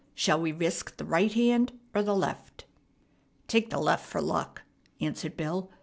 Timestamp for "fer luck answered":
4.11-5.37